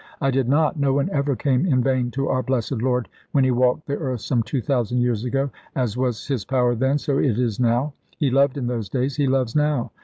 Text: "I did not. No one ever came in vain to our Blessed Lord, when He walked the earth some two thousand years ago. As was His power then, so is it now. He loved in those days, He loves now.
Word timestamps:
"I 0.19 0.31
did 0.31 0.49
not. 0.49 0.79
No 0.79 0.93
one 0.93 1.11
ever 1.11 1.35
came 1.35 1.63
in 1.67 1.83
vain 1.83 2.09
to 2.09 2.27
our 2.27 2.41
Blessed 2.41 2.81
Lord, 2.81 3.07
when 3.33 3.43
He 3.43 3.51
walked 3.51 3.85
the 3.85 3.97
earth 3.97 4.21
some 4.21 4.41
two 4.41 4.59
thousand 4.59 5.01
years 5.01 5.23
ago. 5.25 5.51
As 5.75 5.95
was 5.95 6.25
His 6.25 6.43
power 6.43 6.73
then, 6.73 6.97
so 6.97 7.19
is 7.19 7.37
it 7.37 7.61
now. 7.61 7.93
He 8.17 8.31
loved 8.31 8.57
in 8.57 8.65
those 8.65 8.89
days, 8.89 9.17
He 9.17 9.27
loves 9.27 9.55
now. 9.55 9.91